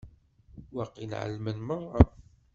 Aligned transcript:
Waqil 0.75 1.11
εelmen 1.21 1.57
merra. 1.67 2.03